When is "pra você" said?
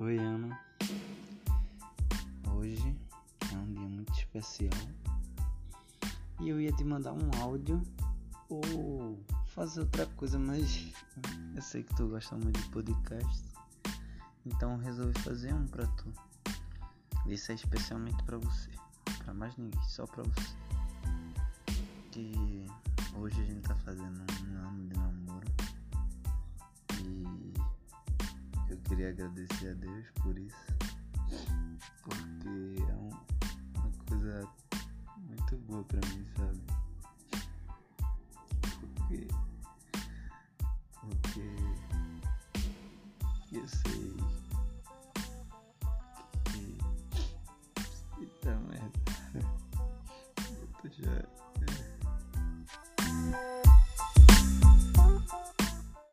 18.24-18.70, 20.08-20.56